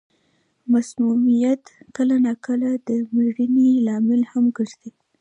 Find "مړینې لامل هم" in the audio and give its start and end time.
3.13-4.45